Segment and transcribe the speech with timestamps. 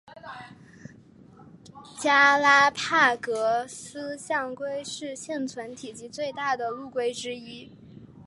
[1.99, 7.71] 加拉帕戈斯象龟是现存体型最大的陆龟之一。